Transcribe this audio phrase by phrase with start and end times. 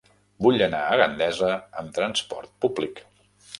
[0.45, 1.51] Vull anar a Gandesa
[1.83, 3.07] amb trasport públic.